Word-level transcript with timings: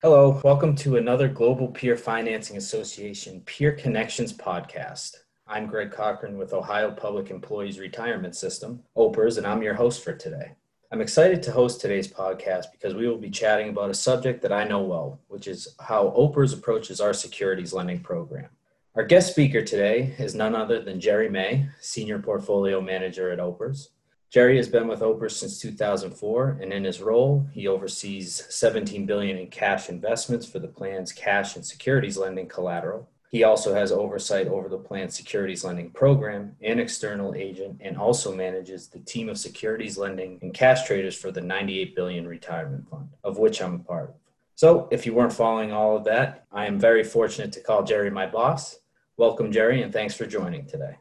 Hello, 0.00 0.40
welcome 0.44 0.76
to 0.76 0.96
another 0.96 1.26
Global 1.26 1.66
Peer 1.66 1.96
Financing 1.96 2.56
Association 2.56 3.40
Peer 3.40 3.72
Connections 3.72 4.32
podcast. 4.32 5.16
I'm 5.48 5.66
Greg 5.66 5.90
Cochran 5.90 6.38
with 6.38 6.52
Ohio 6.52 6.92
Public 6.92 7.32
Employees 7.32 7.80
Retirement 7.80 8.36
System, 8.36 8.84
OPERS, 8.94 9.38
and 9.38 9.46
I'm 9.46 9.60
your 9.60 9.74
host 9.74 10.04
for 10.04 10.12
today. 10.12 10.52
I'm 10.92 11.00
excited 11.00 11.42
to 11.42 11.50
host 11.50 11.80
today's 11.80 12.06
podcast 12.06 12.66
because 12.70 12.94
we 12.94 13.08
will 13.08 13.18
be 13.18 13.28
chatting 13.28 13.70
about 13.70 13.90
a 13.90 13.94
subject 13.94 14.40
that 14.42 14.52
I 14.52 14.62
know 14.62 14.82
well, 14.82 15.18
which 15.26 15.48
is 15.48 15.74
how 15.80 16.12
OPERS 16.16 16.52
approaches 16.52 17.00
our 17.00 17.12
securities 17.12 17.72
lending 17.72 17.98
program. 17.98 18.50
Our 18.94 19.02
guest 19.02 19.32
speaker 19.32 19.62
today 19.62 20.14
is 20.16 20.32
none 20.32 20.54
other 20.54 20.80
than 20.80 21.00
Jerry 21.00 21.28
May, 21.28 21.70
Senior 21.80 22.20
Portfolio 22.20 22.80
Manager 22.80 23.32
at 23.32 23.40
OPERS. 23.40 23.88
Jerry 24.30 24.58
has 24.58 24.68
been 24.68 24.86
with 24.86 25.00
OPERS 25.00 25.38
since 25.38 25.58
2004, 25.58 26.58
and 26.60 26.70
in 26.70 26.84
his 26.84 27.00
role, 27.00 27.48
he 27.50 27.66
oversees 27.66 28.44
17 28.50 29.06
billion 29.06 29.38
in 29.38 29.46
cash 29.48 29.88
investments 29.88 30.44
for 30.44 30.58
the 30.58 30.68
plan's 30.68 31.12
cash 31.12 31.56
and 31.56 31.64
securities 31.64 32.18
lending 32.18 32.46
collateral. 32.46 33.08
He 33.30 33.42
also 33.42 33.72
has 33.72 33.90
oversight 33.90 34.46
over 34.46 34.68
the 34.68 34.76
plan's 34.76 35.16
securities 35.16 35.64
lending 35.64 35.90
program 35.92 36.56
and 36.60 36.78
external 36.78 37.34
agent, 37.34 37.80
and 37.80 37.96
also 37.96 38.34
manages 38.34 38.88
the 38.88 38.98
team 38.98 39.30
of 39.30 39.38
securities 39.38 39.96
lending 39.96 40.38
and 40.42 40.52
cash 40.52 40.86
traders 40.86 41.16
for 41.16 41.30
the 41.30 41.40
98 41.40 41.96
billion 41.96 42.28
retirement 42.28 42.86
fund, 42.90 43.08
of 43.24 43.38
which 43.38 43.62
I'm 43.62 43.76
a 43.76 43.78
part 43.78 44.10
of. 44.10 44.14
So, 44.56 44.88
if 44.90 45.06
you 45.06 45.14
weren't 45.14 45.32
following 45.32 45.72
all 45.72 45.96
of 45.96 46.04
that, 46.04 46.44
I 46.52 46.66
am 46.66 46.78
very 46.78 47.04
fortunate 47.04 47.52
to 47.52 47.62
call 47.62 47.82
Jerry 47.82 48.10
my 48.10 48.26
boss. 48.26 48.78
Welcome, 49.16 49.52
Jerry, 49.52 49.80
and 49.80 49.92
thanks 49.92 50.14
for 50.14 50.26
joining 50.26 50.66
today. 50.66 50.96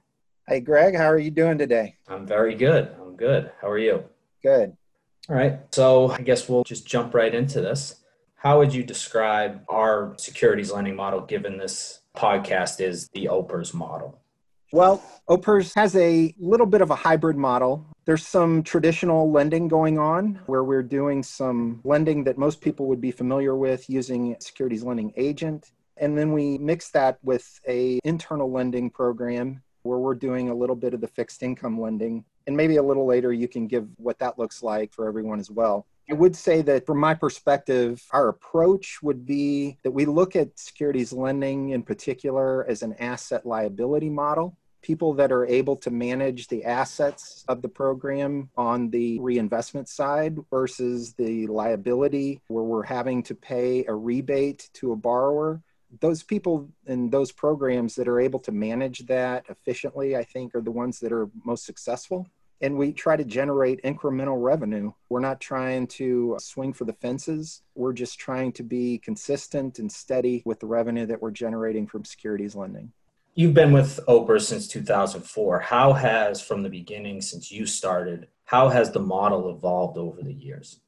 Hey, 0.48 0.62
Greg, 0.62 0.96
how 0.96 1.12
are 1.12 1.20
you 1.20 1.32
doing 1.32 1.58
today? 1.58 1.98
I'm 2.08 2.26
very 2.26 2.56
good 2.56 2.96
good. 3.18 3.52
How 3.62 3.70
are 3.70 3.78
you? 3.78 4.04
Good. 4.44 4.78
All 5.30 5.36
right. 5.36 5.60
So 5.74 6.12
I 6.12 6.22
guess 6.22 6.48
we'll 6.48 6.64
just 6.64 6.88
jump 6.88 7.14
right 7.14 7.34
into 7.34 7.60
this. 7.60 7.96
How 8.36 8.60
would 8.60 8.74
you 8.74 8.84
describe 8.84 9.62
our 9.68 10.14
securities 10.18 10.72
lending 10.72 10.96
model 10.96 11.22
given 11.22 11.58
this 11.58 12.00
podcast 12.16 12.80
is 12.80 13.10
the 13.10 13.28
OPERS 13.28 13.74
model? 13.74 14.22
Well, 14.72 15.02
OPERS 15.30 15.74
has 15.76 15.96
a 15.96 16.34
little 16.38 16.66
bit 16.66 16.82
of 16.82 16.92
a 16.92 16.96
hybrid 16.96 17.38
model. 17.38 17.86
There's 18.06 18.26
some 18.26 18.64
traditional 18.64 19.32
lending 19.32 19.68
going 19.68 19.98
on 19.98 20.40
where 20.46 20.64
we're 20.64 20.84
doing 20.84 21.24
some 21.24 21.82
lending 21.84 22.24
that 22.26 22.38
most 22.38 22.62
people 22.62 22.86
would 22.88 23.02
be 23.02 23.12
familiar 23.12 23.56
with 23.56 23.90
using 23.90 24.36
securities 24.40 24.84
lending 24.84 25.14
agent. 25.16 25.72
And 25.98 26.18
then 26.18 26.32
we 26.32 26.58
mix 26.58 26.92
that 26.92 27.18
with 27.24 27.60
a 27.68 28.00
internal 28.04 28.52
lending 28.52 28.90
program 28.90 29.64
where 29.88 30.00
we're 30.00 30.16
doing 30.16 30.50
a 30.50 30.56
little 30.56 30.76
bit 30.76 30.94
of 30.94 31.02
the 31.02 31.08
fixed 31.08 31.42
income 31.42 31.80
lending 31.80 32.24
and 32.48 32.56
maybe 32.56 32.78
a 32.78 32.84
little 32.84 33.06
later 33.06 33.34
you 33.34 33.48
can 33.48 33.68
give 33.68 33.88
what 33.98 34.18
that 34.20 34.40
looks 34.40 34.64
like 34.64 34.94
for 34.94 35.08
everyone 35.08 35.40
as 35.40 35.52
well. 35.52 35.86
I 36.10 36.14
would 36.14 36.36
say 36.36 36.62
that 36.62 36.86
from 36.86 37.00
my 37.00 37.14
perspective, 37.14 38.02
our 38.12 38.30
approach 38.30 39.04
would 39.04 39.26
be 39.26 39.78
that 39.84 39.92
we 39.92 40.06
look 40.06 40.38
at 40.38 40.58
securities 40.58 41.12
lending 41.12 41.72
in 41.72 41.84
particular 41.84 42.66
as 42.70 42.82
an 42.82 42.94
asset 42.94 43.46
liability 43.46 44.10
model. 44.10 44.58
People 44.82 45.14
that 45.16 45.34
are 45.34 45.46
able 45.46 45.76
to 45.76 45.92
manage 45.92 46.48
the 46.48 46.64
assets 46.64 47.44
of 47.50 47.62
the 47.62 47.68
program 47.68 48.50
on 48.56 48.90
the 48.90 49.20
reinvestment 49.20 49.90
side 49.90 50.38
versus 50.50 51.14
the 51.14 51.46
liability 51.48 52.40
where 52.48 52.64
we're 52.64 52.84
having 52.84 53.22
to 53.24 53.36
pay 53.36 53.84
a 53.86 53.94
rebate 53.94 54.70
to 54.76 54.94
a 54.94 54.96
borrower 54.96 55.62
those 56.02 56.24
people 56.24 56.70
in 56.86 57.10
those 57.10 57.32
programs 57.32 57.96
that 57.96 58.08
are 58.08 58.20
able 58.20 58.40
to 58.40 58.52
manage 58.52 59.06
that 59.08 59.46
efficiently, 59.50 60.16
I 60.16 60.24
think, 60.24 60.54
are 60.54 60.62
the 60.62 60.72
ones 60.72 61.00
that 61.00 61.12
are 61.12 61.30
most 61.46 61.66
successful 61.66 62.28
and 62.62 62.78
we 62.78 62.92
try 62.92 63.16
to 63.16 63.24
generate 63.24 63.84
incremental 63.84 64.42
revenue. 64.42 64.92
We're 65.10 65.20
not 65.20 65.40
trying 65.40 65.88
to 65.88 66.38
swing 66.40 66.74
for 66.74 66.86
the 66.86 66.94
fences. 66.94 67.62
We're 67.76 67.94
just 67.94 68.20
trying 68.20 68.54
to 68.54 68.64
be 68.64 68.98
consistent 69.00 69.80
and 69.80 69.92
steady 69.92 70.42
with 70.46 70.60
the 70.60 70.68
revenue 70.68 71.06
that 71.06 71.22
we're 71.22 71.32
generating 71.32 71.88
from 71.88 72.04
securities 72.04 72.56
lending. 72.56 72.92
You've 73.36 73.54
been 73.54 73.72
with 73.72 74.00
OPERS 74.08 74.48
since 74.48 74.68
2004. 74.68 75.60
How 75.60 75.94
has, 75.94 76.42
from 76.42 76.64
the 76.64 76.70
beginning, 76.70 77.22
since 77.22 77.52
you 77.52 77.68
started, 77.68 78.28
how 78.46 78.70
has 78.70 78.92
the 78.92 79.00
model 79.00 79.56
evolved 79.56 80.00
over 80.00 80.24
the 80.24 80.34
years? 80.34 80.80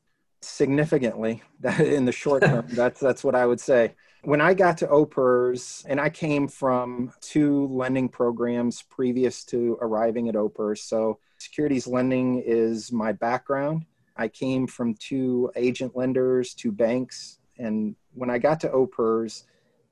Significantly, 0.42 1.42
in 1.80 2.06
the 2.06 2.12
short 2.12 2.44
term, 2.44 2.66
that's 2.70 3.00
that's 3.00 3.24
what 3.24 3.36
I 3.36 3.46
would 3.46 3.60
say. 3.60 3.96
When 4.24 4.42
I 4.42 4.54
got 4.54 4.78
to 4.80 4.88
OPERS, 4.88 5.86
and 5.88 6.00
I 6.00 6.10
came 6.10 6.48
from 6.48 7.14
two 7.22 7.68
lending 7.68 8.10
programs 8.10 8.82
previous 8.82 9.46
to 9.46 9.78
arriving 9.82 10.28
at 10.28 10.36
OPERS, 10.36 10.82
so 10.82 11.20
securities 11.38 11.88
lending 11.88 12.42
is 12.46 12.92
my 12.92 13.14
background. 13.14 13.86
I 14.18 14.28
came 14.28 14.68
from 14.68 14.96
two 14.96 15.50
agent 15.56 15.96
lenders, 15.96 16.54
two 16.54 16.74
banks, 16.74 17.40
and 17.58 17.96
when 18.14 18.30
I 18.30 18.40
got 18.40 18.60
to 18.62 18.72
OPERS, 18.72 19.46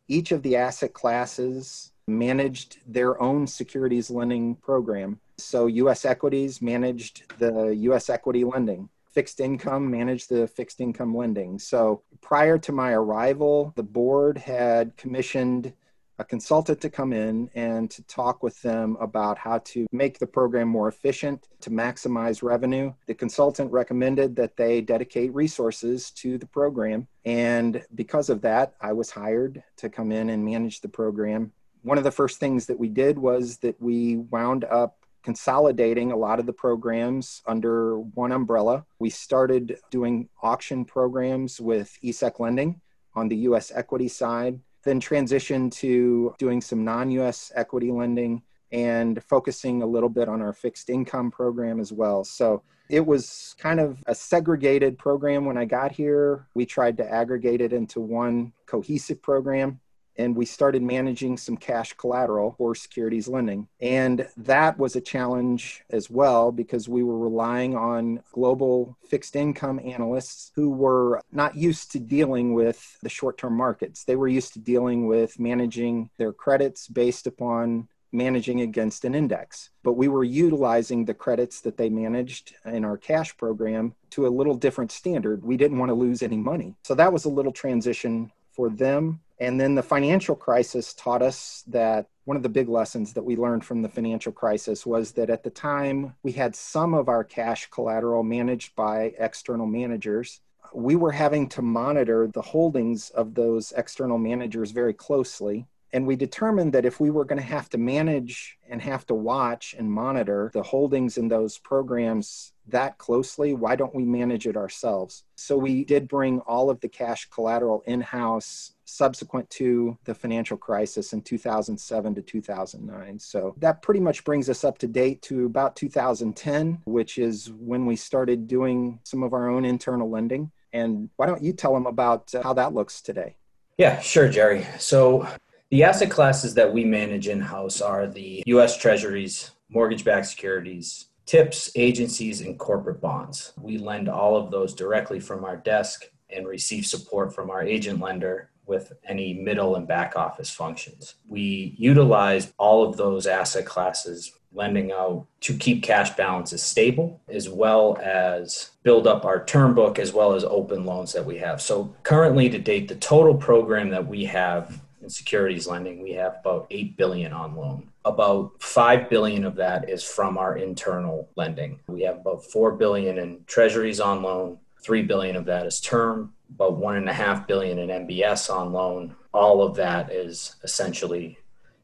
each 0.10 0.32
of 0.32 0.44
the 0.44 0.58
asset 0.58 0.94
classes 0.94 1.92
managed 2.08 2.80
their 2.88 3.22
own 3.22 3.48
securities 3.48 4.10
lending 4.10 4.56
program. 4.56 5.20
So 5.38 5.68
US 5.68 6.06
equities 6.06 6.62
managed 6.62 7.38
the 7.38 7.76
US 7.76 8.10
equity 8.10 8.44
lending 8.44 8.90
fixed 9.18 9.40
income, 9.40 9.90
manage 9.90 10.28
the 10.28 10.46
fixed 10.46 10.80
income 10.80 11.18
lending. 11.18 11.58
So 11.58 12.04
prior 12.22 12.60
to 12.60 12.72
my 12.72 12.92
arrival, 12.92 13.74
the 13.76 13.82
board 13.82 14.38
had 14.38 14.96
commissioned 14.96 15.74
a 16.20 16.24
consultant 16.24 16.80
to 16.82 16.92
come 16.92 17.14
in 17.14 17.50
and 17.56 17.90
to 17.90 18.04
talk 18.04 18.44
with 18.44 18.62
them 18.62 18.96
about 19.02 19.40
how 19.40 19.58
to 19.72 19.88
make 19.92 20.20
the 20.20 20.28
program 20.28 20.68
more 20.68 20.88
efficient, 20.88 21.48
to 21.62 21.72
maximize 21.72 22.44
revenue. 22.44 22.94
The 23.08 23.16
consultant 23.16 23.72
recommended 23.72 24.36
that 24.36 24.56
they 24.56 24.82
dedicate 24.82 25.34
resources 25.34 26.12
to 26.12 26.38
the 26.38 26.46
program. 26.46 27.08
And 27.26 27.84
because 27.96 28.30
of 28.30 28.42
that, 28.42 28.76
I 28.82 28.94
was 28.94 29.10
hired 29.10 29.64
to 29.78 29.90
come 29.90 30.12
in 30.12 30.30
and 30.30 30.46
manage 30.46 30.82
the 30.82 30.90
program. 30.90 31.54
One 31.82 31.98
of 31.98 32.04
the 32.04 32.12
first 32.12 32.40
things 32.40 32.68
that 32.68 32.78
we 32.78 32.90
did 32.90 33.18
was 33.18 33.58
that 33.60 33.82
we 33.82 34.18
wound 34.18 34.64
up 34.66 34.97
consolidating 35.28 36.14
a 36.14 36.16
lot 36.16 36.40
of 36.40 36.46
the 36.46 36.54
programs 36.54 37.42
under 37.46 38.00
one 38.00 38.32
umbrella. 38.32 38.86
We 38.98 39.10
started 39.10 39.78
doing 39.92 40.30
auction 40.42 40.86
programs 40.86 41.60
with 41.60 41.98
eSecLending 42.02 42.80
on 43.14 43.28
the 43.28 43.36
US 43.50 43.70
equity 43.76 44.08
side, 44.08 44.58
then 44.86 45.02
transitioned 45.02 45.74
to 45.84 46.34
doing 46.38 46.62
some 46.62 46.86
non 46.86 47.12
US 47.12 47.52
equity 47.56 47.92
lending 47.92 48.42
and 48.72 49.22
focusing 49.22 49.82
a 49.82 49.86
little 49.86 50.08
bit 50.08 50.30
on 50.30 50.42
our 50.42 50.54
fixed 50.54 50.90
income 50.90 51.30
program 51.30 51.82
as 51.82 51.92
well. 51.92 52.24
So 52.24 52.64
it 52.90 53.06
was 53.06 53.54
kind 53.58 53.82
of 53.82 54.02
a 54.08 54.16
segregated 54.16 54.98
program 54.98 55.44
when 55.44 55.58
I 55.58 55.66
got 55.66 55.92
here. 55.92 56.48
We 56.54 56.66
tried 56.66 56.96
to 57.00 57.14
aggregate 57.14 57.60
it 57.60 57.74
into 57.74 58.00
one 58.00 58.54
cohesive 58.66 59.22
program 59.22 59.82
and 60.18 60.36
we 60.36 60.46
started 60.46 60.82
managing 60.82 61.38
some 61.38 61.58
cash 61.58 61.94
collateral 61.94 62.56
for 62.58 62.76
securities 62.76 63.28
lending. 63.28 63.68
And 63.80 64.28
that 64.38 64.78
was 64.78 64.96
a 64.96 65.02
challenge 65.02 65.84
as 65.90 66.10
well 66.10 66.52
because 66.52 66.90
we 66.90 67.04
were 67.04 67.18
relying 67.18 67.76
on 67.76 68.22
global 68.32 68.98
fixed 69.08 69.36
income 69.36 69.80
analysts 69.84 70.52
who 70.56 70.70
were 70.70 71.22
not 71.32 71.56
used 71.56 71.92
to 71.92 72.00
dealing 72.00 72.54
with 72.54 72.98
the 73.02 73.10
short 73.10 73.38
term 73.38 73.56
markets. 73.56 74.04
They 74.04 74.16
were 74.16 74.28
used 74.28 74.54
to 74.54 74.60
dealing 74.60 75.08
with 75.08 75.40
managing 75.40 76.10
their 76.18 76.34
credits 76.34 76.88
based 76.88 77.28
upon 77.28 77.88
managing 78.12 78.62
against 78.62 79.06
an 79.06 79.14
index. 79.14 79.70
But 79.84 79.94
we 79.94 80.08
were 80.08 80.24
utilizing 80.24 81.06
the 81.06 81.14
credits 81.14 81.62
that 81.62 81.78
they 81.78 81.90
managed 81.90 82.56
in 82.66 82.86
our 82.86 82.98
cash 82.98 83.36
program 83.38 83.96
to 84.12 84.28
a 84.28 84.30
little 84.30 84.56
different 84.56 84.92
standard. 84.92 85.44
We 85.44 85.58
didn't 85.58 85.78
want 85.78 85.90
to 85.90 85.94
lose 85.94 86.24
any 86.24 86.38
money. 86.38 86.76
So 86.84 86.96
that 86.96 87.12
was 87.12 87.26
a 87.26 87.30
little 87.30 87.52
transition 87.52 88.32
for 88.54 88.70
them 88.70 89.20
and 89.40 89.60
then 89.60 89.76
the 89.76 89.84
financial 89.84 90.36
crisis 90.36 90.94
taught 90.94 91.22
us 91.22 91.64
that 91.68 92.08
one 92.26 92.38
of 92.38 92.44
the 92.44 92.50
big 92.50 92.68
lessons 92.68 93.14
that 93.14 93.24
we 93.24 93.36
learned 93.36 93.64
from 93.64 93.82
the 93.82 93.90
financial 93.90 94.32
crisis 94.32 94.86
was 94.86 95.12
that 95.14 95.30
at 95.30 95.44
the 95.44 95.50
time 95.50 96.16
we 96.24 96.32
had 96.32 96.56
some 96.56 96.94
of 96.94 97.08
our 97.08 97.24
cash 97.24 97.70
collateral 97.70 98.24
managed 98.24 98.76
by 98.76 99.14
external 99.20 99.68
managers. 99.68 100.42
We 100.74 100.96
were 100.96 101.12
having 101.12 101.48
to 101.50 101.62
monitor 101.62 102.28
the 102.28 102.42
holdings 102.42 103.12
of 103.12 103.36
those 103.36 103.72
external 103.78 104.18
managers 104.18 104.72
very 104.72 104.94
closely. 104.94 105.68
And 105.94 106.06
we 106.06 106.16
determined 106.16 106.74
that 106.74 106.86
if 106.86 107.00
we 107.00 107.10
were 107.10 107.26
going 107.26 107.42
to 107.42 107.48
have 107.48 107.70
to 107.70 107.78
manage 107.78 108.58
and 108.70 108.82
have 108.82 109.06
to 109.08 109.14
watch 109.14 109.76
and 109.78 109.92
monitor 109.92 110.52
the 110.54 110.64
holdings 110.64 111.18
in 111.18 111.28
those 111.28 111.58
programs 111.58 112.54
that 112.68 112.98
closely, 112.98 113.54
why 113.54 113.76
don't 113.76 113.96
we 113.96 114.04
manage 114.04 114.46
it 114.46 114.58
ourselves? 114.58 115.24
So 115.36 115.58
we 115.58 115.86
did 115.86 116.08
bring 116.08 116.40
all 116.42 116.70
of 116.70 116.82
the 116.82 116.90
cash 116.90 117.30
collateral 117.30 117.84
in 117.86 118.02
house 118.02 118.74
subsequent 118.84 119.50
to 119.50 119.98
the 120.06 120.14
financial 120.14 120.58
crisis 120.58 121.14
in 121.14 121.22
2007 121.22 122.16
to 122.16 122.22
2009. 122.22 123.20
So 123.20 123.56
that 123.58 123.82
pretty 123.82 124.00
much 124.00 124.24
brings 124.24 124.50
us 124.50 124.64
up 124.64 124.78
to 124.80 124.88
date 124.88 125.22
to 125.24 125.46
about 125.46 125.76
2010, 125.76 126.80
which 126.86 127.18
is 127.18 127.52
when 127.52 127.86
we 127.86 127.96
started 127.96 128.48
doing 128.48 129.00
some 129.04 129.24
of 129.24 129.34
our 129.34 129.50
own 129.50 129.66
internal 129.66 130.10
lending. 130.10 130.52
And 130.74 131.10
why 131.16 131.26
don't 131.26 131.44
you 131.44 131.54
tell 131.54 131.74
them 131.74 131.86
about 131.86 132.34
uh, 132.36 132.44
how 132.44 132.54
that 132.54 132.74
looks 132.74 133.02
today? 133.02 133.36
Yeah, 133.78 134.00
sure, 134.00 134.28
Jerry. 134.28 134.66
So 134.80 135.28
the 135.70 135.84
asset 135.84 136.10
classes 136.10 136.54
that 136.54 136.72
we 136.72 136.86
manage 136.86 137.28
in 137.28 137.42
house 137.42 137.82
are 137.82 138.08
the 138.08 138.44
US 138.48 138.78
Treasuries, 138.78 139.52
mortgage 139.70 140.06
backed 140.06 140.28
securities, 140.28 141.08
TIPS, 141.26 141.72
agencies, 141.76 142.40
and 142.40 142.58
corporate 142.58 143.02
bonds. 143.02 143.52
We 143.62 143.78
lend 143.78 144.08
all 144.08 144.38
of 144.38 144.50
those 144.50 144.74
directly 144.74 145.20
from 145.20 145.44
our 145.44 145.58
desk 145.58 146.06
and 146.30 146.48
receive 146.48 146.86
support 146.86 147.36
from 147.36 147.50
our 147.50 147.62
agent 147.62 148.00
lender 148.00 148.50
with 148.66 148.94
any 149.06 149.34
middle 149.34 149.76
and 149.76 149.88
back 149.88 150.16
office 150.16 150.50
functions. 150.50 151.16
We 151.28 151.76
utilize 151.78 152.54
all 152.58 152.88
of 152.88 152.98
those 152.98 153.28
asset 153.28 153.66
classes 153.66 154.34
lending 154.54 154.92
out 154.92 155.28
to 155.42 155.54
keep 155.54 155.84
cash 155.84 156.16
balances 156.16 156.64
stable 156.64 157.22
as 157.28 157.50
well 157.50 157.98
as 158.02 158.72
build 158.84 159.06
up 159.06 159.26
our 159.26 159.44
term 159.44 159.76
book 159.76 160.00
as 160.00 160.14
well 160.14 160.34
as 160.34 160.44
open 160.46 160.86
loans 160.86 161.14
that 161.14 161.26
we 161.26 161.38
have. 161.38 161.62
So 161.62 161.94
currently 162.04 162.50
to 162.50 162.58
date 162.58 162.88
the 162.88 162.96
total 162.96 163.36
program 163.36 163.90
that 163.90 164.08
we 164.08 164.26
have 164.26 164.82
in 165.02 165.10
securities 165.10 165.68
lending 165.68 166.02
we 166.02 166.12
have 166.14 166.38
about 166.40 166.68
8 166.70 166.98
billion 166.98 167.34
on 167.34 167.56
loan. 167.56 167.90
About 168.06 168.62
5 168.62 169.10
billion 169.10 169.44
of 169.44 169.56
that 169.56 169.90
is 169.90 170.04
from 170.04 170.38
our 170.38 170.58
internal 170.58 171.30
lending. 171.36 171.80
We 171.88 172.02
have 172.04 172.18
about 172.18 172.44
4 172.46 172.74
billion 172.74 173.18
in 173.18 173.44
treasuries 173.46 174.00
on 174.00 174.22
loan, 174.22 174.60
3 174.82 175.04
billion 175.04 175.36
of 175.36 175.46
that 175.46 175.66
is 175.66 175.82
term 175.82 176.34
about 176.50 176.78
one 176.78 176.96
and 176.96 177.10
a 177.10 177.14
half 177.14 177.48
billion 177.48 177.78
in 177.80 177.90
MBS 177.90 178.54
on 178.54 178.72
loan. 178.72 179.16
All 179.34 179.62
of 179.62 179.76
that 179.76 180.12
is 180.12 180.56
essentially 180.64 181.38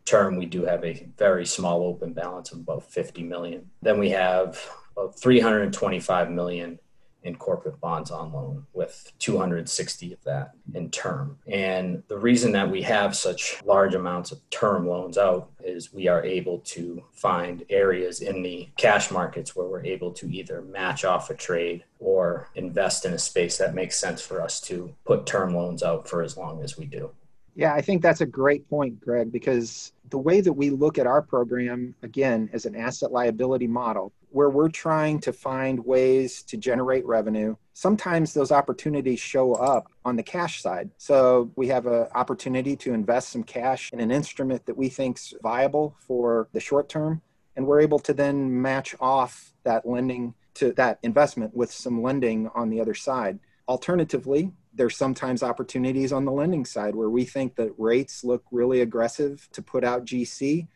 term. 0.06 0.38
We 0.38 0.46
do 0.46 0.64
have 0.64 0.84
a 0.84 1.08
very 1.18 1.46
small 1.46 1.84
open 1.84 2.14
balance 2.14 2.52
of 2.52 2.60
about 2.60 2.90
50 2.90 3.24
million. 3.24 3.70
Then 3.82 4.00
we 4.00 4.10
have 4.12 4.60
about 4.96 5.20
325 5.20 6.32
million 6.32 6.80
in 7.24 7.36
corporate 7.36 7.80
bonds 7.80 8.12
on 8.12 8.32
loan, 8.32 8.66
with 8.74 9.12
260 9.20 10.14
of 10.14 10.24
that 10.24 10.52
in 10.74 10.90
term. 10.90 11.38
And 11.48 12.04
the 12.08 12.18
reason 12.18 12.52
that 12.54 12.70
we 12.70 12.82
have 12.84 13.16
such 13.16 13.62
large 13.64 13.96
amounts 13.96 14.32
of 14.32 14.48
term 14.50 14.88
loans 14.88 15.18
out 15.18 15.50
is 15.64 15.94
we 15.94 16.08
are 16.08 16.24
able 16.24 16.60
to 16.60 17.04
find 17.14 17.64
areas 17.70 18.22
in 18.22 18.44
the 18.44 18.70
cash 18.78 19.12
markets 19.12 19.56
where 19.56 19.68
we're 19.68 19.86
able 19.86 20.12
to 20.12 20.30
either 20.30 20.62
match 20.62 21.06
off 21.06 21.30
a 21.30 21.34
trade 21.34 21.84
or 22.00 22.50
invest 22.56 23.06
in 23.06 23.14
a 23.14 23.20
space 23.20 23.58
that 23.58 23.76
makes 23.76 23.98
sense 23.98 24.22
for 24.22 24.42
us 24.42 24.60
to 24.60 24.94
put 25.06 25.26
term 25.26 25.56
loans 25.56 25.84
out 25.84 26.08
for 26.08 26.22
as 26.22 26.38
long 26.38 26.62
as 26.62 26.78
we 26.78 26.86
do. 26.86 27.10
Yeah, 27.56 27.74
I 27.74 27.82
think 27.82 28.02
that's 28.02 28.22
a 28.22 28.26
great 28.26 28.68
point, 28.68 29.00
Greg, 29.00 29.32
because 29.32 29.94
the 30.10 30.18
way 30.18 30.42
that 30.42 30.54
we 30.54 30.72
look 30.72 30.98
at 30.98 31.06
our 31.06 31.22
program, 31.22 31.94
again, 32.02 32.50
as 32.52 32.66
an 32.66 32.76
asset 32.76 33.12
liability 33.12 33.68
model, 33.68 34.12
where 34.30 34.50
we're 34.50 34.70
trying 34.70 35.20
to 35.20 35.32
find 35.32 35.86
ways 35.86 36.42
to 36.44 36.58
generate 36.58 37.06
revenue, 37.06 37.56
sometimes 37.74 38.34
those 38.34 38.52
opportunities 38.52 39.20
show 39.20 39.54
up 39.54 39.86
on 40.04 40.16
the 40.16 40.24
cash 40.24 40.62
side. 40.62 40.90
So 40.98 41.52
we 41.56 41.68
have 41.68 41.86
an 41.86 42.08
opportunity 42.16 42.76
to 42.78 42.94
invest 42.94 43.30
some 43.30 43.44
cash 43.44 43.92
in 43.94 44.00
an 44.00 44.10
instrument 44.10 44.66
that 44.66 44.78
we 44.78 44.90
think's 44.90 45.34
viable 45.44 45.96
for 46.00 46.48
the 46.54 46.60
short 46.60 46.90
term, 46.90 47.22
and 47.56 47.68
we're 47.68 47.82
able 47.82 48.00
to 48.00 48.14
then 48.14 48.62
match 48.62 48.96
off 49.00 49.54
that 49.64 49.88
lending 49.88 50.34
to 50.56 50.72
that 50.74 50.98
investment 51.04 51.56
with 51.56 51.72
some 51.72 52.02
lending 52.02 52.50
on 52.56 52.70
the 52.70 52.82
other 52.82 52.94
side. 52.96 53.40
Alternatively, 53.68 54.52
there's 54.74 54.98
sometimes 54.98 55.44
opportunities 55.44 56.12
on 56.12 56.26
the 56.26 56.32
lending 56.32 56.66
side 56.66 56.96
where 56.96 57.10
we 57.10 57.26
think 57.26 57.56
that 57.56 57.72
rates 57.78 58.24
look 58.24 58.44
really 58.52 58.82
aggressive 58.82 59.48
to 59.52 59.62
put 59.62 59.84
out 59.84 60.06
GC. 60.06 60.68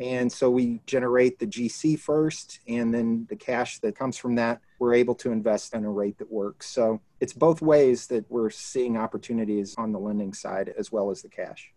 And 0.00 0.30
so 0.30 0.50
we 0.50 0.80
generate 0.86 1.38
the 1.38 1.46
GC 1.46 2.00
first, 2.00 2.58
and 2.66 2.92
then 2.92 3.26
the 3.28 3.36
cash 3.36 3.78
that 3.78 3.96
comes 3.96 4.16
from 4.16 4.34
that, 4.34 4.60
we're 4.80 4.94
able 4.94 5.14
to 5.16 5.30
invest 5.30 5.72
in 5.72 5.84
a 5.84 5.90
rate 5.90 6.18
that 6.18 6.30
works. 6.32 6.68
So 6.68 7.00
it's 7.20 7.32
both 7.32 7.62
ways 7.62 8.08
that 8.08 8.28
we're 8.28 8.50
seeing 8.50 8.96
opportunities 8.96 9.76
on 9.78 9.92
the 9.92 10.00
lending 10.00 10.34
side 10.34 10.74
as 10.76 10.90
well 10.90 11.12
as 11.12 11.22
the 11.22 11.28
cash. 11.28 11.72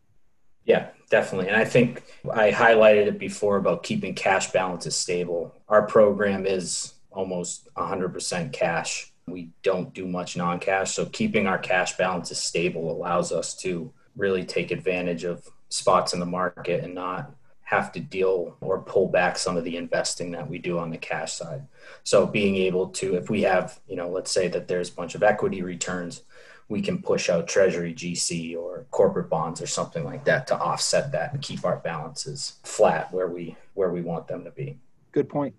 Yeah, 0.66 0.90
definitely. 1.12 1.48
And 1.48 1.58
I 1.58 1.64
think 1.64 2.04
I 2.34 2.52
highlighted 2.52 3.06
it 3.06 3.20
before 3.20 3.58
about 3.58 3.84
keeping 3.84 4.16
cash 4.16 4.52
balances 4.52 4.96
stable. 4.96 5.56
Our 5.70 5.86
program 5.86 6.48
is 6.48 6.96
almost 7.12 7.70
100% 7.76 8.52
cash 8.52 9.14
we 9.28 9.50
don't 9.62 9.94
do 9.94 10.08
much 10.08 10.38
non 10.38 10.60
cash. 10.60 10.94
So 10.94 11.06
keeping 11.06 11.48
our 11.48 11.58
cash 11.58 11.98
balances 11.98 12.40
stable 12.40 12.92
allows 12.92 13.32
us 13.32 13.56
to 13.58 13.92
really 14.16 14.44
take 14.44 14.72
advantage 14.72 15.24
of 15.24 15.48
spots 15.70 16.14
in 16.14 16.20
the 16.20 16.26
market 16.26 16.84
and 16.84 16.96
not 16.96 17.32
have 17.64 17.92
to 17.92 18.00
deal 18.00 18.56
or 18.62 18.82
pull 18.82 19.10
back 19.10 19.38
some 19.38 19.58
of 19.58 19.66
the 19.66 19.76
investing 19.76 20.32
that 20.32 20.50
we 20.50 20.58
do 20.58 20.80
on 20.80 20.90
the 20.90 20.98
cash 20.98 21.34
side. 21.34 21.62
So 22.04 22.26
being 22.26 22.56
able 22.56 22.88
to, 22.90 23.16
if 23.16 23.30
we 23.30 23.42
have, 23.42 23.82
you 23.90 23.98
know, 23.98 24.10
let's 24.10 24.32
say 24.32 24.48
that 24.48 24.70
there's 24.70 24.90
a 24.90 24.94
bunch 24.94 25.16
of 25.16 25.24
equity 25.24 25.62
returns, 25.62 26.24
we 26.70 26.82
can 26.82 27.02
push 27.02 27.30
out 27.30 27.48
treasury 27.48 27.94
GC 27.94 28.58
or 28.58 28.86
corporate 28.92 29.30
bonds 29.30 29.62
or 29.62 29.68
something 29.68 30.06
like 30.06 30.24
that 30.24 30.48
to 30.48 30.58
offset 30.58 31.12
that 31.12 31.34
and 31.34 31.42
keep 31.42 31.66
our 31.66 31.78
balances 31.78 32.54
flat 32.64 33.14
where 33.14 33.28
we 33.28 33.56
where 33.74 33.90
we 33.90 34.02
want 34.02 34.28
them 34.28 34.46
to 34.46 34.52
be. 34.52 34.78
Good 35.12 35.28
point. 35.28 35.54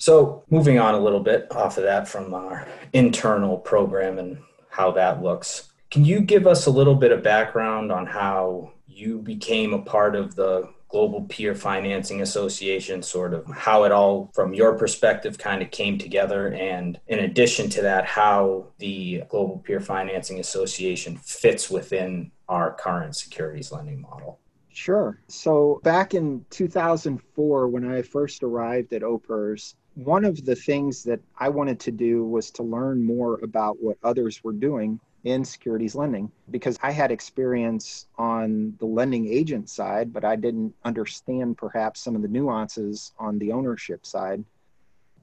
So, 0.00 0.44
moving 0.48 0.78
on 0.78 0.94
a 0.94 0.98
little 0.98 1.20
bit 1.20 1.46
off 1.54 1.76
of 1.76 1.82
that 1.82 2.08
from 2.08 2.32
our 2.32 2.66
internal 2.94 3.58
program 3.58 4.18
and 4.18 4.38
how 4.70 4.92
that 4.92 5.22
looks, 5.22 5.70
can 5.90 6.06
you 6.06 6.20
give 6.20 6.46
us 6.46 6.64
a 6.64 6.70
little 6.70 6.94
bit 6.94 7.12
of 7.12 7.22
background 7.22 7.92
on 7.92 8.06
how 8.06 8.72
you 8.86 9.18
became 9.18 9.74
a 9.74 9.82
part 9.82 10.16
of 10.16 10.34
the 10.34 10.70
Global 10.88 11.24
Peer 11.24 11.54
Financing 11.54 12.22
Association, 12.22 13.02
sort 13.02 13.34
of 13.34 13.46
how 13.48 13.84
it 13.84 13.92
all, 13.92 14.30
from 14.34 14.54
your 14.54 14.72
perspective, 14.78 15.36
kind 15.36 15.60
of 15.60 15.70
came 15.70 15.98
together? 15.98 16.48
And 16.54 16.98
in 17.08 17.18
addition 17.18 17.68
to 17.68 17.82
that, 17.82 18.06
how 18.06 18.68
the 18.78 19.24
Global 19.28 19.58
Peer 19.58 19.80
Financing 19.80 20.40
Association 20.40 21.18
fits 21.18 21.68
within 21.68 22.30
our 22.48 22.72
current 22.72 23.16
securities 23.16 23.70
lending 23.70 24.00
model? 24.00 24.40
Sure. 24.72 25.20
So 25.28 25.80
back 25.84 26.14
in 26.14 26.46
2004, 26.48 27.68
when 27.68 27.92
I 27.92 28.00
first 28.00 28.42
arrived 28.42 28.94
at 28.94 29.02
OPERS, 29.02 29.74
one 29.94 30.24
of 30.24 30.44
the 30.44 30.54
things 30.54 31.02
that 31.04 31.20
I 31.38 31.48
wanted 31.48 31.80
to 31.80 31.90
do 31.90 32.24
was 32.24 32.50
to 32.52 32.62
learn 32.62 33.04
more 33.04 33.40
about 33.42 33.82
what 33.82 33.98
others 34.02 34.42
were 34.42 34.52
doing 34.52 35.00
in 35.24 35.44
securities 35.44 35.94
lending 35.94 36.30
because 36.50 36.78
I 36.82 36.92
had 36.92 37.10
experience 37.10 38.06
on 38.16 38.74
the 38.78 38.86
lending 38.86 39.26
agent 39.26 39.68
side, 39.68 40.12
but 40.12 40.24
I 40.24 40.36
didn't 40.36 40.74
understand 40.84 41.58
perhaps 41.58 42.00
some 42.00 42.16
of 42.16 42.22
the 42.22 42.28
nuances 42.28 43.12
on 43.18 43.38
the 43.38 43.52
ownership 43.52 44.06
side. 44.06 44.44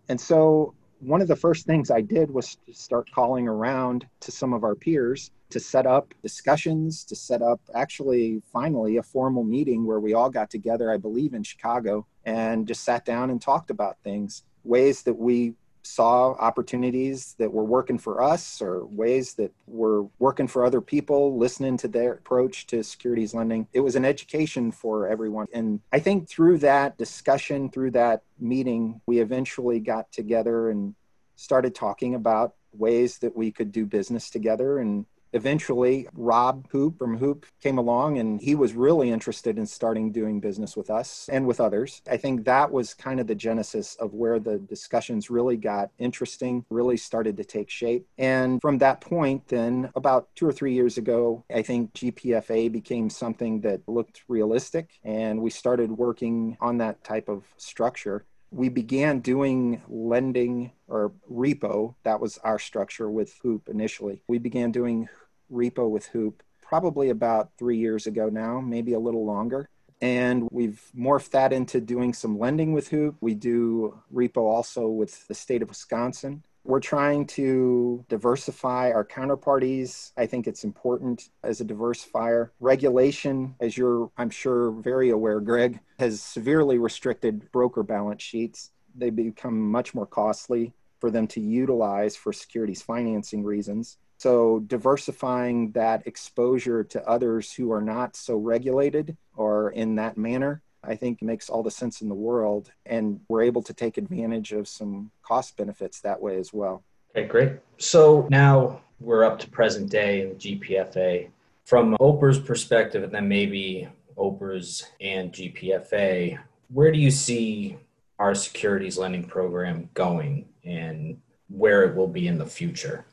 And 0.09 0.19
so 0.21 0.75
one 0.99 1.21
of 1.21 1.27
the 1.27 1.35
first 1.35 1.65
things 1.65 1.89
I 1.89 2.01
did 2.01 2.29
was 2.29 2.57
to 2.67 2.73
start 2.73 3.09
calling 3.11 3.47
around 3.47 4.07
to 4.21 4.31
some 4.31 4.53
of 4.53 4.63
our 4.63 4.75
peers 4.75 5.31
to 5.49 5.59
set 5.59 5.85
up 5.85 6.13
discussions, 6.21 7.05
to 7.05 7.15
set 7.15 7.41
up 7.41 7.61
actually 7.73 8.41
finally 8.51 8.97
a 8.97 9.03
formal 9.03 9.43
meeting 9.43 9.85
where 9.85 9.99
we 9.99 10.13
all 10.13 10.29
got 10.29 10.49
together, 10.49 10.91
I 10.91 10.97
believe 10.97 11.33
in 11.33 11.43
Chicago, 11.43 12.05
and 12.25 12.67
just 12.67 12.83
sat 12.83 13.05
down 13.05 13.29
and 13.29 13.41
talked 13.41 13.69
about 13.69 13.97
things 14.03 14.43
ways 14.67 15.03
that 15.03 15.13
we 15.13 15.55
saw 15.87 16.33
opportunities 16.33 17.35
that 17.39 17.51
were 17.51 17.63
working 17.63 17.97
for 17.97 18.21
us 18.21 18.61
or 18.61 18.85
ways 18.87 19.33
that 19.35 19.51
were 19.67 20.03
working 20.19 20.47
for 20.47 20.65
other 20.65 20.81
people, 20.81 21.37
listening 21.37 21.77
to 21.77 21.87
their 21.87 22.13
approach 22.13 22.67
to 22.67 22.83
securities 22.83 23.33
lending. 23.33 23.67
It 23.73 23.79
was 23.79 23.95
an 23.95 24.05
education 24.05 24.71
for 24.71 25.07
everyone. 25.07 25.47
And 25.53 25.79
I 25.91 25.99
think 25.99 26.27
through 26.27 26.59
that 26.59 26.97
discussion, 26.97 27.69
through 27.69 27.91
that 27.91 28.23
meeting, 28.39 29.01
we 29.05 29.19
eventually 29.19 29.79
got 29.79 30.11
together 30.11 30.69
and 30.69 30.93
started 31.35 31.73
talking 31.73 32.15
about 32.15 32.55
ways 32.73 33.19
that 33.19 33.35
we 33.35 33.51
could 33.51 33.71
do 33.71 33.85
business 33.85 34.29
together 34.29 34.79
and 34.79 35.05
eventually 35.33 36.07
rob 36.13 36.67
hoop 36.71 36.97
from 36.97 37.17
HOOPP 37.17 37.45
came 37.61 37.77
along 37.77 38.17
and 38.17 38.41
he 38.41 38.55
was 38.55 38.73
really 38.73 39.11
interested 39.11 39.57
in 39.57 39.65
starting 39.65 40.11
doing 40.11 40.39
business 40.39 40.75
with 40.75 40.89
us 40.89 41.29
and 41.31 41.45
with 41.45 41.59
others. 41.59 42.01
I 42.09 42.17
think 42.17 42.45
that 42.45 42.71
was 42.71 42.93
kind 42.93 43.19
of 43.19 43.27
the 43.27 43.35
genesis 43.35 43.95
of 43.95 44.13
where 44.13 44.39
the 44.39 44.59
discussions 44.59 45.29
really 45.29 45.57
got 45.57 45.91
interesting 45.97 46.65
really 46.69 46.97
started 46.97 47.37
to 47.37 47.43
take 47.43 47.69
shape. 47.69 48.07
And 48.17 48.61
from 48.61 48.77
that 48.79 49.01
point 49.01 49.47
then 49.47 49.89
about 49.95 50.27
two 50.35 50.47
or 50.47 50.51
three 50.51 50.73
years 50.73 50.97
ago 50.97 51.43
i 51.53 51.61
think 51.61 51.93
gpfa 51.93 52.71
became 52.71 53.09
something 53.09 53.61
that 53.61 53.81
looked 53.87 54.23
realistic 54.27 54.91
and 55.03 55.41
we 55.41 55.49
started 55.49 55.91
working 55.91 56.57
on 56.61 56.77
that 56.77 57.03
type 57.03 57.29
of 57.29 57.43
structure 57.57 58.25
we 58.51 58.69
began 58.69 59.19
doing 59.19 59.81
lending 59.87 60.71
or 60.87 61.11
repo. 61.31 61.95
That 62.03 62.19
was 62.19 62.37
our 62.39 62.59
structure 62.59 63.09
with 63.09 63.37
HOOPP 63.41 63.69
initially. 63.69 64.21
We 64.27 64.37
began 64.37 64.71
doing 64.71 65.09
repo 65.51 65.89
with 65.89 66.07
HOOPP 66.07 66.41
probably 66.61 67.09
about 67.09 67.51
three 67.57 67.77
years 67.77 68.07
ago 68.07 68.29
now, 68.29 68.59
maybe 68.59 68.93
a 68.93 68.99
little 68.99 69.25
longer. 69.25 69.69
And 70.01 70.47
we've 70.51 70.81
morphed 70.95 71.31
that 71.31 71.51
into 71.51 71.81
doing 71.81 72.13
some 72.13 72.37
lending 72.37 72.73
with 72.73 72.89
HOOPP. 72.89 73.15
We 73.19 73.33
do 73.33 73.99
repo 74.13 74.37
also 74.37 74.87
with 74.87 75.27
the 75.27 75.33
state 75.33 75.61
of 75.61 75.69
Wisconsin. 75.69 76.43
We're 76.67 76.81
trying 76.81 77.27
to 77.27 78.03
diversify 78.09 78.91
our 78.91 79.05
counterparties. 79.05 80.11
I 80.17 80.25
think 80.25 80.47
it's 80.47 80.65
important 80.65 81.29
as 81.41 81.61
a 81.61 81.65
diversifier. 81.65 82.49
Regulation, 82.59 83.55
as 83.61 83.77
you're, 83.77 84.11
I'm 84.17 84.29
sure, 84.29 84.71
very 84.71 85.11
aware, 85.11 85.39
Greg, 85.39 85.79
has 85.97 86.21
severely 86.21 86.77
restricted 86.77 87.49
broker 87.53 87.83
balance 87.83 88.21
sheets. 88.21 88.71
They 88.93 89.11
become 89.11 89.71
much 89.71 89.95
more 89.95 90.05
costly 90.05 90.73
for 90.99 91.09
them 91.09 91.25
to 91.27 91.39
utilize 91.39 92.17
for 92.17 92.33
securities 92.33 92.81
financing 92.81 93.45
reasons. 93.45 93.97
So, 94.17 94.59
diversifying 94.67 95.71
that 95.71 96.05
exposure 96.05 96.83
to 96.83 97.07
others 97.07 97.53
who 97.53 97.71
are 97.71 97.81
not 97.81 98.17
so 98.17 98.35
regulated 98.35 99.15
or 99.37 99.69
in 99.69 99.95
that 99.95 100.17
manner 100.17 100.61
I 100.87 100.95
think 100.95 101.21
makes 101.21 101.49
all 101.49 101.61
the 101.61 101.71
sense 101.71 102.01
in 102.01 102.07
the 102.07 102.15
world. 102.15 102.71
And 102.85 103.19
we're 103.27 103.43
able 103.43 103.61
to 103.63 103.73
take 103.73 103.97
advantage 103.97 104.53
of 104.53 104.67
some 104.67 105.11
cost 105.21 105.57
benefits 105.57 105.99
that 106.01 106.19
way 106.19 106.37
as 106.37 106.53
well. 106.53 106.83
Okay, 107.15 107.27
great. 107.27 107.53
So 107.77 108.27
now 108.29 108.81
we're 108.99 109.23
up 109.23 109.37
to 109.39 109.49
present 109.49 109.89
day 109.89 110.21
in 110.21 110.29
the 110.29 110.35
GPFA. 110.35 111.29
From 111.65 111.97
OPERS 111.99 112.39
perspective, 112.39 113.03
and 113.03 113.11
then 113.11 113.27
maybe 113.27 113.89
OPERS 114.17 114.85
and 115.01 115.33
GPFA, 115.33 116.39
where 116.69 116.91
do 116.91 116.97
you 116.97 117.11
see 117.11 117.77
our 118.19 118.33
securities 118.33 118.97
lending 118.97 119.25
program 119.25 119.89
going 119.93 120.47
and 120.63 121.19
where 121.49 121.83
it 121.83 121.95
will 121.95 122.07
be 122.07 122.27
in 122.27 122.37
the 122.37 122.45
future? 122.45 123.05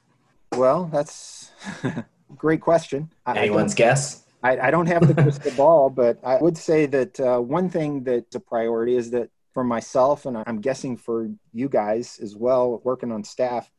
Well, 0.52 0.88
that's 0.92 1.50
a 1.82 2.04
great 2.36 2.60
question. 2.60 3.10
Anyone's 3.26 3.74
guess? 3.74 4.23
I, 4.44 4.68
I, 4.68 4.70
don't 4.70 4.86
have 4.86 5.08
the 5.08 5.14
crystal 5.22 5.50
ball, 5.52 5.88
but 5.88 6.18
I 6.22 6.36
would 6.36 6.58
say 6.58 6.84
that 6.86 7.18
uh, 7.18 7.38
one 7.38 7.70
thing 7.70 8.04
that's 8.04 8.34
a 8.34 8.40
priority 8.40 8.94
is 8.94 9.10
that 9.12 9.30
for 9.54 9.64
myself, 9.64 10.26
and 10.26 10.36
I'm 10.46 10.60
guessing 10.60 10.98
for 10.98 11.30
you 11.52 11.68
guys 11.68 12.18
as 12.22 12.36
well, 12.36 12.80
working 12.84 13.10
on 13.10 13.24
staff, 13.24 13.70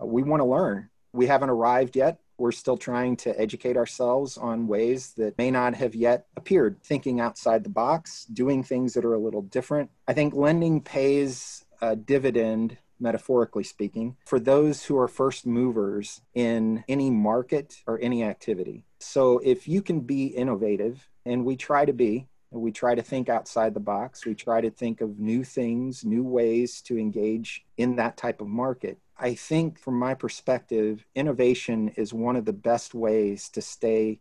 uh, 0.00 0.04
we 0.04 0.22
want 0.22 0.40
to 0.40 0.44
learn. 0.44 0.90
We 1.12 1.26
haven't 1.26 1.48
arrived 1.48 1.96
yet. 1.96 2.18
We're 2.36 2.52
still 2.52 2.76
trying 2.76 3.16
to 3.18 3.40
educate 3.40 3.76
ourselves 3.76 4.36
on 4.36 4.66
ways 4.66 5.12
that 5.16 5.38
may 5.38 5.50
not 5.50 5.74
have 5.74 5.94
yet 5.94 6.26
appeared, 6.36 6.82
thinking 6.82 7.20
outside 7.20 7.64
the 7.64 7.70
box, 7.70 8.26
doing 8.26 8.62
things 8.62 8.94
that 8.94 9.04
are 9.04 9.14
a 9.14 9.18
little 9.18 9.42
different. 9.42 9.90
I 10.06 10.12
think 10.12 10.34
lending 10.34 10.80
pays 10.80 11.64
a 11.80 11.96
dividend 11.96 12.76
metaphorically 13.00 13.64
speaking, 13.64 14.16
for 14.26 14.38
those 14.38 14.84
who 14.84 14.98
are 14.98 15.08
first 15.08 15.46
movers 15.46 16.20
in 16.34 16.84
any 16.88 17.10
market 17.10 17.82
or 17.86 17.98
any 18.00 18.22
activity. 18.22 18.84
So 18.98 19.38
if 19.38 19.66
you 19.66 19.82
can 19.82 20.00
be 20.00 20.26
innovative, 20.26 21.08
and 21.26 21.44
we 21.44 21.56
try 21.56 21.84
to 21.84 21.92
be, 21.92 22.26
we 22.50 22.72
try 22.72 22.94
to 22.94 23.02
think 23.02 23.28
outside 23.28 23.74
the 23.74 23.80
box, 23.80 24.26
we 24.26 24.34
try 24.34 24.60
to 24.60 24.70
think 24.70 25.00
of 25.00 25.18
new 25.18 25.44
things, 25.44 26.04
new 26.04 26.24
ways 26.24 26.80
to 26.82 26.98
engage 26.98 27.64
in 27.76 27.96
that 27.96 28.16
type 28.16 28.40
of 28.40 28.48
market. 28.48 28.98
I 29.18 29.34
think, 29.34 29.78
from 29.78 29.98
my 29.98 30.14
perspective, 30.14 31.04
innovation 31.14 31.90
is 31.96 32.12
one 32.12 32.36
of 32.36 32.46
the 32.46 32.52
best 32.52 32.94
ways 32.94 33.48
to 33.50 33.62
stay 33.62 34.20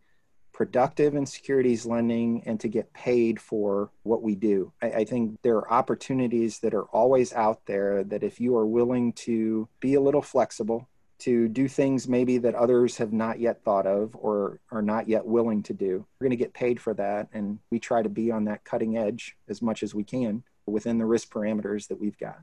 productive 0.59 1.15
in 1.15 1.25
securities 1.25 1.85
lending 1.85 2.43
and 2.45 2.59
to 2.59 2.67
get 2.67 2.91
paid 2.91 3.39
for 3.39 3.89
what 4.03 4.21
we 4.21 4.35
do. 4.35 4.73
I, 4.81 4.87
I, 4.87 5.05
think 5.05 5.41
there 5.41 5.55
are 5.55 5.71
opportunities 5.71 6.59
that 6.59 6.73
are 6.73 6.83
always 6.83 7.31
out 7.31 7.65
there 7.65 8.03
that 8.03 8.23
if 8.23 8.41
you 8.41 8.57
are 8.57 8.65
willing 8.65 9.13
to 9.13 9.69
be 9.79 9.93
a 9.93 10.01
little 10.01 10.21
flexible, 10.21 10.89
to 11.19 11.47
do 11.47 11.69
things 11.69 12.09
maybe 12.09 12.39
that 12.39 12.55
others 12.55 12.97
have 12.97 13.13
not 13.13 13.39
yet 13.39 13.63
thought 13.63 13.87
of 13.87 14.13
or 14.17 14.59
are 14.69 14.81
not 14.81 15.07
yet 15.07 15.25
willing 15.25 15.63
to 15.63 15.73
do, 15.73 15.85
you're 15.85 16.05
going 16.19 16.29
to 16.31 16.35
get 16.35 16.53
paid 16.53 16.77
for 16.81 16.93
that. 16.93 17.29
And 17.31 17.59
we 17.71 17.79
try 17.79 18.03
to 18.03 18.09
be 18.09 18.29
on 18.29 18.43
that 18.45 18.65
cutting 18.65 18.97
edge 18.97 19.37
as 19.47 19.61
much 19.61 19.81
as 19.81 19.95
we 19.95 20.03
can 20.03 20.43
within 20.65 20.97
the 20.97 21.05
risk 21.05 21.31
parameters 21.31 21.87
that 21.87 22.01
we've 22.01 22.17
got. 22.17 22.41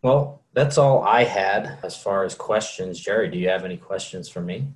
Well, 0.00 0.42
that's 0.54 0.78
all 0.78 1.02
I 1.02 1.24
had 1.24 1.80
as 1.82 2.02
far 2.02 2.24
as 2.24 2.34
questions. 2.34 2.98
Jerry, 2.98 3.28
do 3.28 3.36
you 3.36 3.50
have 3.50 3.66
any 3.66 3.76
questions 3.76 4.26
for 4.26 4.40
me? 4.40 4.68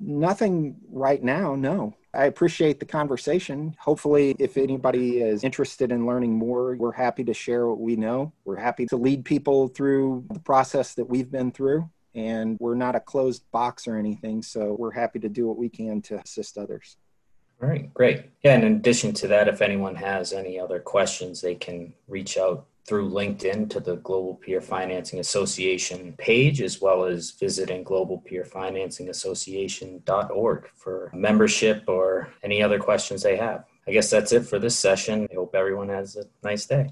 Nothing 0.00 0.76
right 0.88 1.22
now, 1.22 1.56
no. 1.56 1.96
I 2.12 2.24
appreciate 2.24 2.80
the 2.80 2.86
conversation. 2.86 3.76
Hopefully, 3.78 4.34
if 4.38 4.56
anybody 4.56 5.20
is 5.20 5.44
interested 5.44 5.92
in 5.92 6.06
learning 6.06 6.34
more, 6.34 6.74
we're 6.76 6.92
happy 6.92 7.22
to 7.24 7.34
share 7.34 7.68
what 7.68 7.78
we 7.78 7.94
know. 7.94 8.32
We're 8.44 8.56
happy 8.56 8.86
to 8.86 8.96
lead 8.96 9.24
people 9.24 9.68
through 9.68 10.24
the 10.32 10.40
process 10.40 10.94
that 10.94 11.04
we've 11.04 11.30
been 11.30 11.52
through. 11.52 11.88
And 12.14 12.58
we're 12.58 12.74
not 12.74 12.96
a 12.96 13.00
closed 13.00 13.48
box 13.52 13.86
or 13.86 13.96
anything. 13.96 14.42
So 14.42 14.74
we're 14.76 14.90
happy 14.90 15.20
to 15.20 15.28
do 15.28 15.46
what 15.46 15.56
we 15.56 15.68
can 15.68 16.02
to 16.02 16.18
assist 16.18 16.58
others. 16.58 16.96
All 17.62 17.68
right, 17.68 17.92
great. 17.94 18.24
Yeah, 18.42 18.56
in 18.56 18.64
addition 18.64 19.12
to 19.14 19.28
that, 19.28 19.46
if 19.46 19.62
anyone 19.62 19.94
has 19.94 20.32
any 20.32 20.58
other 20.58 20.80
questions, 20.80 21.40
they 21.40 21.54
can 21.54 21.92
reach 22.08 22.36
out 22.38 22.66
through 22.90 23.08
LinkedIn 23.08 23.70
to 23.70 23.78
the 23.78 23.94
Global 23.98 24.34
Peer 24.34 24.60
Financing 24.60 25.20
Association 25.20 26.12
page, 26.18 26.60
as 26.60 26.80
well 26.80 27.04
as 27.04 27.30
visiting 27.30 27.84
globalpeerfinancingassociation.org 27.84 30.68
for 30.74 31.12
membership 31.14 31.84
or 31.86 32.34
any 32.42 32.60
other 32.60 32.80
questions 32.80 33.22
they 33.22 33.36
have. 33.36 33.64
I 33.86 33.92
guess 33.92 34.10
that's 34.10 34.32
it 34.32 34.44
for 34.44 34.58
this 34.58 34.76
session. 34.76 35.28
I 35.30 35.34
hope 35.36 35.54
everyone 35.54 35.88
has 35.88 36.16
a 36.16 36.24
nice 36.42 36.66
day. 36.66 36.90